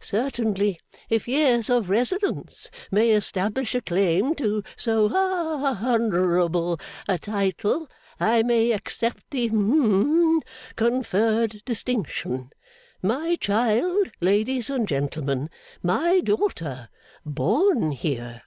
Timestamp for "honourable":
5.84-6.80